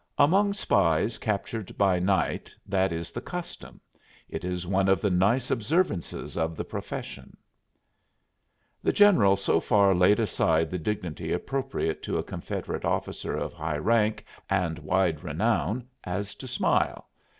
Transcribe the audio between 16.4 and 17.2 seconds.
smile.